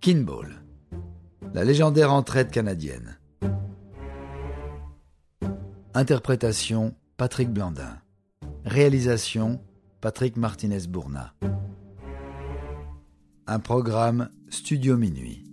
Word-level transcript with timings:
Kinball, 0.00 0.62
la 1.52 1.62
légendaire 1.62 2.10
entraide 2.10 2.50
canadienne. 2.50 3.18
Interprétation 5.92 6.94
Patrick 7.18 7.50
Blandin. 7.50 7.98
Réalisation 8.64 9.60
Patrick 10.00 10.38
Martinez-Bourna. 10.38 11.34
Un 13.46 13.58
programme 13.58 14.30
Studio 14.48 14.96
Minuit. 14.96 15.44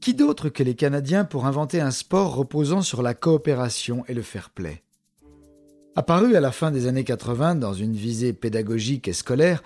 Qui 0.00 0.14
d'autre 0.14 0.48
que 0.48 0.62
les 0.62 0.74
Canadiens 0.74 1.26
pour 1.26 1.44
inventer 1.44 1.82
un 1.82 1.90
sport 1.90 2.34
reposant 2.34 2.80
sur 2.80 3.02
la 3.02 3.12
coopération 3.12 4.06
et 4.06 4.14
le 4.14 4.22
fair 4.22 4.48
play? 4.48 4.84
Apparu 5.96 6.34
à 6.34 6.40
la 6.40 6.52
fin 6.52 6.70
des 6.70 6.86
années 6.86 7.04
80 7.04 7.56
dans 7.56 7.74
une 7.74 7.94
visée 7.94 8.32
pédagogique 8.32 9.06
et 9.08 9.12
scolaire, 9.12 9.62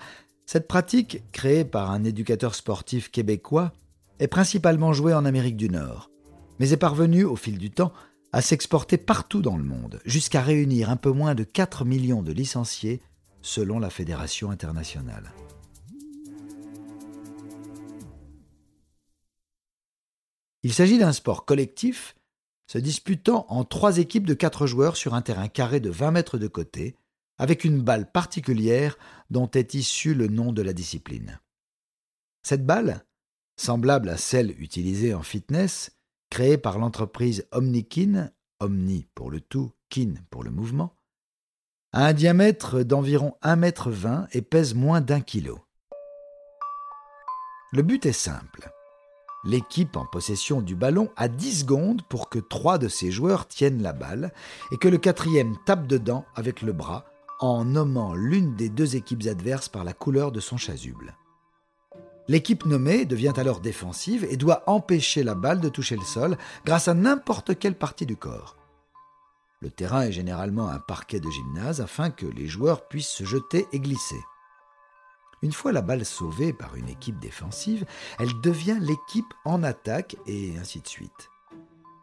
cette 0.51 0.67
pratique, 0.67 1.23
créée 1.31 1.63
par 1.63 1.91
un 1.91 2.03
éducateur 2.03 2.55
sportif 2.55 3.09
québécois, 3.09 3.71
est 4.19 4.27
principalement 4.27 4.91
jouée 4.91 5.13
en 5.13 5.23
Amérique 5.23 5.55
du 5.55 5.69
Nord, 5.69 6.11
mais 6.59 6.73
est 6.73 6.77
parvenue, 6.77 7.23
au 7.23 7.37
fil 7.37 7.57
du 7.57 7.71
temps, 7.71 7.93
à 8.33 8.41
s'exporter 8.41 8.97
partout 8.97 9.41
dans 9.41 9.55
le 9.55 9.63
monde, 9.63 10.01
jusqu'à 10.03 10.41
réunir 10.41 10.89
un 10.89 10.97
peu 10.97 11.09
moins 11.09 11.35
de 11.35 11.45
4 11.45 11.85
millions 11.85 12.21
de 12.21 12.33
licenciés 12.33 13.01
selon 13.41 13.79
la 13.79 13.89
Fédération 13.89 14.51
internationale. 14.51 15.31
Il 20.63 20.73
s'agit 20.73 20.97
d'un 20.97 21.13
sport 21.13 21.45
collectif 21.45 22.13
se 22.67 22.77
disputant 22.77 23.45
en 23.47 23.63
trois 23.63 23.99
équipes 23.99 24.27
de 24.27 24.33
quatre 24.33 24.67
joueurs 24.67 24.97
sur 24.97 25.13
un 25.13 25.21
terrain 25.21 25.47
carré 25.47 25.79
de 25.79 25.89
20 25.89 26.11
mètres 26.11 26.37
de 26.37 26.47
côté, 26.47 26.97
avec 27.41 27.63
une 27.63 27.81
balle 27.81 28.11
particulière 28.11 28.99
dont 29.31 29.49
est 29.49 29.73
issu 29.73 30.13
le 30.13 30.27
nom 30.27 30.53
de 30.53 30.61
la 30.61 30.73
discipline. 30.73 31.39
Cette 32.43 32.67
balle, 32.67 33.03
semblable 33.55 34.09
à 34.09 34.17
celle 34.17 34.51
utilisée 34.61 35.15
en 35.15 35.23
fitness, 35.23 35.97
créée 36.29 36.59
par 36.59 36.77
l'entreprise 36.77 37.47
Omnikin, 37.51 38.29
Omni 38.59 39.07
pour 39.15 39.31
le 39.31 39.41
tout, 39.41 39.71
Kin 39.89 40.13
pour 40.29 40.43
le 40.43 40.51
mouvement, 40.51 40.95
a 41.93 42.05
un 42.05 42.13
diamètre 42.13 42.83
d'environ 42.83 43.33
1,20 43.41 44.05
m 44.05 44.27
et 44.33 44.43
pèse 44.43 44.75
moins 44.75 45.01
d'un 45.01 45.21
kilo. 45.21 45.61
Le 47.71 47.81
but 47.81 48.05
est 48.05 48.13
simple. 48.13 48.69
L'équipe 49.45 49.97
en 49.97 50.05
possession 50.05 50.61
du 50.61 50.75
ballon 50.75 51.09
a 51.15 51.27
10 51.27 51.61
secondes 51.61 52.03
pour 52.07 52.29
que 52.29 52.37
trois 52.37 52.77
de 52.77 52.87
ses 52.87 53.09
joueurs 53.09 53.47
tiennent 53.47 53.81
la 53.81 53.93
balle 53.93 54.31
et 54.71 54.77
que 54.77 54.87
le 54.87 54.99
quatrième 54.99 55.57
tape 55.65 55.87
dedans 55.87 56.23
avec 56.35 56.61
le 56.61 56.73
bras 56.73 57.10
en 57.41 57.65
nommant 57.65 58.13
l'une 58.13 58.55
des 58.55 58.69
deux 58.69 58.95
équipes 58.95 59.25
adverses 59.27 59.67
par 59.67 59.83
la 59.83 59.93
couleur 59.93 60.31
de 60.31 60.39
son 60.39 60.57
chasuble. 60.57 61.17
L'équipe 62.27 62.65
nommée 62.65 63.05
devient 63.05 63.33
alors 63.35 63.59
défensive 63.59 64.25
et 64.29 64.37
doit 64.37 64.63
empêcher 64.67 65.23
la 65.23 65.35
balle 65.35 65.59
de 65.59 65.67
toucher 65.67 65.97
le 65.97 66.03
sol 66.03 66.37
grâce 66.65 66.87
à 66.87 66.93
n'importe 66.93 67.57
quelle 67.57 67.77
partie 67.77 68.05
du 68.05 68.15
corps. 68.15 68.55
Le 69.59 69.69
terrain 69.69 70.03
est 70.03 70.11
généralement 70.11 70.69
un 70.69 70.79
parquet 70.79 71.19
de 71.19 71.29
gymnase 71.29 71.81
afin 71.81 72.09
que 72.09 72.25
les 72.25 72.47
joueurs 72.47 72.87
puissent 72.87 73.09
se 73.09 73.25
jeter 73.25 73.67
et 73.73 73.79
glisser. 73.79 74.23
Une 75.41 75.51
fois 75.51 75.71
la 75.71 75.81
balle 75.81 76.05
sauvée 76.05 76.53
par 76.53 76.75
une 76.75 76.89
équipe 76.89 77.19
défensive, 77.19 77.85
elle 78.19 78.39
devient 78.41 78.77
l'équipe 78.79 79.33
en 79.43 79.63
attaque 79.63 80.15
et 80.27 80.53
ainsi 80.59 80.79
de 80.79 80.87
suite. 80.87 81.29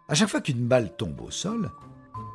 À 0.09 0.15
chaque 0.15 0.29
fois 0.29 0.41
qu'une 0.41 0.67
balle 0.67 0.97
tombe 0.97 1.21
au 1.21 1.31
sol, 1.31 1.71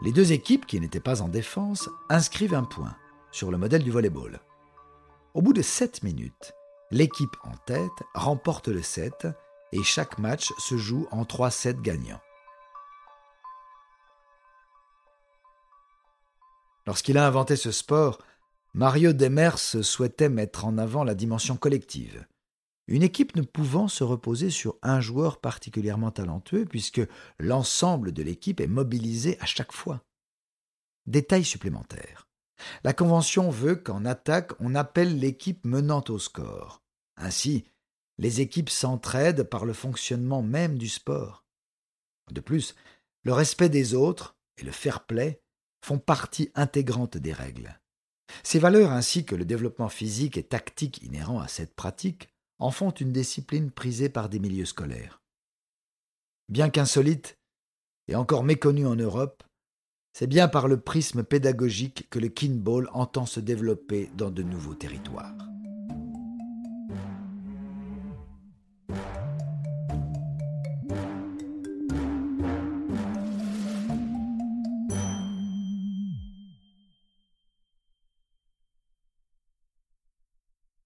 les 0.02 0.12
deux 0.12 0.32
équipes 0.32 0.66
qui 0.66 0.80
n'étaient 0.80 1.00
pas 1.00 1.22
en 1.22 1.28
défense 1.28 1.90
inscrivent 2.10 2.56
un 2.56 2.64
point, 2.64 2.96
sur 3.32 3.52
le 3.52 3.58
modèle 3.58 3.84
du 3.84 3.92
volleyball. 3.92 4.42
Au 5.34 5.42
bout 5.42 5.54
de 5.54 5.62
7 5.62 6.04
minutes, 6.04 6.54
l'équipe 6.92 7.36
en 7.44 7.56
tête 7.66 8.04
remporte 8.14 8.68
le 8.68 8.82
set 8.82 9.28
et 9.72 9.84
chaque 9.84 10.20
match 10.20 10.54
se 10.60 10.78
joue 10.78 11.08
en 11.12 11.26
3 11.26 11.50
sets 11.50 11.74
gagnants. 11.82 12.22
Lorsqu'il 16.86 17.18
a 17.18 17.26
inventé 17.26 17.56
ce 17.56 17.72
sport, 17.72 18.20
Mario 18.74 19.14
Demers 19.14 19.60
souhaitait 19.60 20.30
mettre 20.30 20.66
en 20.66 20.78
avant 20.78 21.04
la 21.04 21.16
dimension 21.16 21.56
collective. 21.56 22.26
Une 22.88 23.04
équipe 23.04 23.36
ne 23.36 23.42
pouvant 23.42 23.88
se 23.88 24.04
reposer 24.04 24.50
sur 24.50 24.78
un 24.82 25.00
joueur 25.00 25.40
particulièrement 25.40 26.12
talentueux 26.12 26.66
puisque 26.66 27.02
l'ensemble 27.40 28.12
de 28.12 28.24
l'équipe 28.24 28.60
est 28.60 28.68
mobilisé 28.68 29.38
à 29.40 29.46
chaque 29.46 29.72
fois. 29.72 30.04
Détail 31.06 31.44
supplémentaire. 31.44 32.28
La 32.84 32.94
convention 32.94 33.50
veut 33.50 33.76
qu'en 33.76 34.06
attaque 34.06 34.52
on 34.60 34.76
appelle 34.76 35.20
l'équipe 35.20 35.66
menante 35.66 36.10
au 36.10 36.20
score. 36.20 36.82
Ainsi, 37.18 37.66
les 38.18 38.42
équipes 38.42 38.70
s'entraident 38.70 39.44
par 39.44 39.66
le 39.66 39.74
fonctionnement 39.74 40.42
même 40.42 40.78
du 40.78 40.90
sport. 40.90 41.46
De 42.32 42.42
plus, 42.42 42.76
le 43.24 43.34
respect 43.34 43.70
des 43.70 43.96
autres 43.96 44.38
et 44.58 44.64
le 44.64 44.72
fair 44.72 45.06
play 45.06 45.42
font 45.84 46.00
partie 46.00 46.52
intégrante 46.56 47.18
des 47.18 47.34
règles. 47.34 47.80
Ces 48.44 48.60
valeurs 48.60 48.92
ainsi 48.92 49.26
que 49.26 49.36
le 49.36 49.46
développement 49.46 49.90
physique 49.90 50.38
et 50.38 50.44
tactique 50.44 51.02
inhérent 51.04 51.40
à 51.40 51.48
cette 51.48 51.76
pratique 51.76 52.33
en 52.64 52.72
font 52.72 52.92
une 52.92 53.12
discipline 53.12 53.72
prisée 53.72 54.08
par 54.08 54.30
des 54.30 54.40
milieux 54.40 54.66
scolaires. 54.66 55.22
Bien 56.48 56.70
qu'insolite 56.70 57.38
et 58.08 58.16
encore 58.16 58.46
méconnue 58.46 58.88
en 58.88 58.96
Europe, 58.96 59.44
c'est 60.14 60.28
bien 60.28 60.48
par 60.48 60.70
le 60.70 60.80
prisme 60.80 61.24
pédagogique 61.24 62.08
que 62.10 62.20
le 62.20 62.30
kinball 62.30 62.90
entend 62.94 63.26
se 63.26 63.42
développer 63.42 64.10
dans 64.16 64.32
de 64.32 64.44
nouveaux 64.44 64.76
territoires. 64.76 65.53